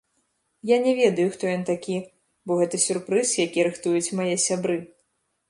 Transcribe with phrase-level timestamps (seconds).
[0.63, 1.97] Я не ведаю, хто ён такі,
[2.45, 4.81] бо гэта сюрпрыз, які рыхтуюць мае сябры.